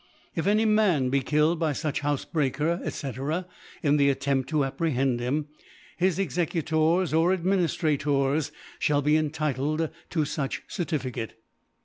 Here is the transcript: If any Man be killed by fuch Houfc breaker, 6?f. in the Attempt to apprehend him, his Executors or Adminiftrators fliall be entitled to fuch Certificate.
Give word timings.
If 0.33 0.47
any 0.47 0.65
Man 0.65 1.09
be 1.09 1.19
killed 1.19 1.59
by 1.59 1.73
fuch 1.73 1.99
Houfc 2.01 2.31
breaker, 2.31 2.81
6?f. 2.83 3.45
in 3.83 3.97
the 3.97 4.09
Attempt 4.09 4.49
to 4.49 4.63
apprehend 4.65 5.19
him, 5.19 5.49
his 5.95 6.17
Executors 6.17 7.13
or 7.13 7.37
Adminiftrators 7.37 8.49
fliall 8.81 9.03
be 9.03 9.15
entitled 9.15 9.91
to 10.09 10.19
fuch 10.21 10.61
Certificate. 10.67 11.35